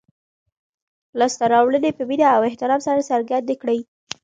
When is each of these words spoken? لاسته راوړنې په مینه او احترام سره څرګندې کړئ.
لاسته 1.19 1.45
راوړنې 1.53 1.91
په 1.97 2.03
مینه 2.09 2.27
او 2.35 2.41
احترام 2.49 2.81
سره 2.87 3.07
څرګندې 3.11 3.55
کړئ. 3.61 3.79